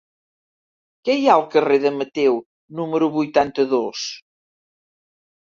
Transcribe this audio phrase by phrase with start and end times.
[1.09, 2.39] Què hi ha al carrer de Mateu
[2.81, 4.09] número vuitanta-dos?